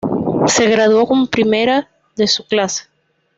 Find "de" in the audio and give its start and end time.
2.15-2.25